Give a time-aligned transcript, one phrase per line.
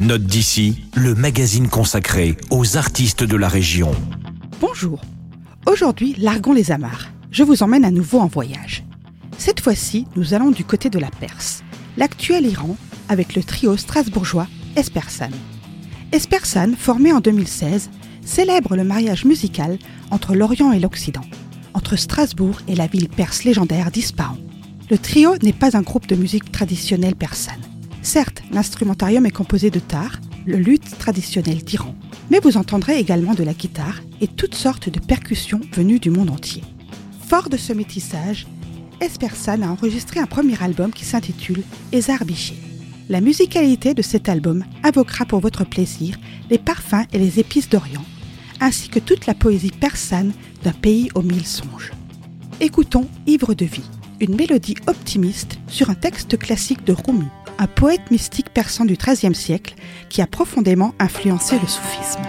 [0.00, 3.90] Note d'ici, le magazine consacré aux artistes de la région.
[4.60, 5.00] Bonjour.
[5.66, 7.08] Aujourd'hui, largons les amarres.
[7.32, 8.84] Je vous emmène à nouveau en voyage.
[9.38, 11.64] Cette fois-ci, nous allons du côté de la Perse,
[11.96, 12.76] l'actuel Iran,
[13.08, 15.32] avec le trio strasbourgeois Espersan.
[16.12, 17.90] Espersan, formé en 2016,
[18.24, 19.80] célèbre le mariage musical
[20.12, 21.24] entre l'Orient et l'Occident,
[21.74, 24.38] entre Strasbourg et la ville perse légendaire d'Ispahan.
[24.92, 27.58] Le trio n'est pas un groupe de musique traditionnelle persane.
[28.02, 31.94] Certes, l'instrumentarium est composé de tar, le luth traditionnel d'Iran,
[32.30, 36.30] mais vous entendrez également de la guitare et toutes sortes de percussions venues du monde
[36.30, 36.62] entier.
[37.28, 38.46] Fort de ce métissage,
[39.00, 42.56] Espersan a enregistré un premier album qui s'intitule Ezar Biché.
[43.08, 46.16] La musicalité de cet album invoquera pour votre plaisir
[46.50, 48.04] les parfums et les épices d'Orient,
[48.60, 51.92] ainsi que toute la poésie persane d'un pays aux mille songes.
[52.60, 53.88] Écoutons Ivre de vie,
[54.20, 59.34] une mélodie optimiste sur un texte classique de Rumi, un poète mystique persan du XIIIe
[59.34, 59.74] siècle
[60.08, 62.22] qui a profondément influencé le soufisme.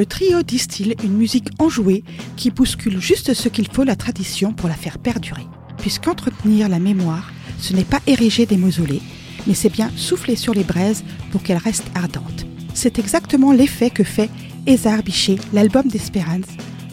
[0.00, 2.04] Le trio distille une musique enjouée
[2.38, 5.44] qui bouscule juste ce qu'il faut la tradition pour la faire perdurer.
[5.76, 9.02] Puisqu'entretenir la mémoire, ce n'est pas ériger des mausolées,
[9.46, 12.46] mais c'est bien souffler sur les braises pour qu'elles restent ardentes.
[12.72, 14.30] C'est exactement l'effet que fait
[14.66, 16.48] Ezar Bichet, l'album d'Espérance,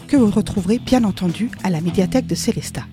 [0.06, 2.84] que vous retrouverez bien entendu à la médiathèque de Célestat.